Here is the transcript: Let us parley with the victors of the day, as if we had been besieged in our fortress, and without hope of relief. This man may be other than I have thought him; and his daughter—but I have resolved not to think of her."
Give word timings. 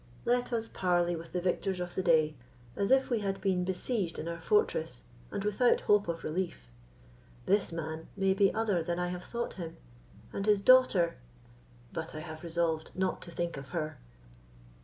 Let 0.25 0.51
us 0.51 0.67
parley 0.67 1.15
with 1.15 1.31
the 1.31 1.39
victors 1.41 1.79
of 1.79 1.93
the 1.93 2.01
day, 2.01 2.33
as 2.75 2.89
if 2.89 3.11
we 3.11 3.19
had 3.19 3.39
been 3.39 3.63
besieged 3.63 4.17
in 4.17 4.27
our 4.27 4.41
fortress, 4.41 5.03
and 5.29 5.43
without 5.43 5.81
hope 5.81 6.07
of 6.07 6.23
relief. 6.23 6.71
This 7.45 7.71
man 7.71 8.07
may 8.17 8.33
be 8.33 8.51
other 8.51 8.81
than 8.81 8.97
I 8.97 9.09
have 9.09 9.25
thought 9.25 9.53
him; 9.61 9.77
and 10.33 10.47
his 10.47 10.63
daughter—but 10.63 12.15
I 12.15 12.21
have 12.21 12.41
resolved 12.41 12.89
not 12.95 13.21
to 13.21 13.29
think 13.29 13.57
of 13.57 13.67
her." 13.67 13.99